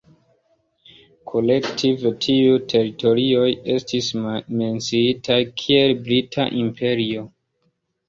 [1.31, 3.45] Kolektive, tiuj teritorioj
[3.77, 7.33] estis menciitaj kiel Brita imperio.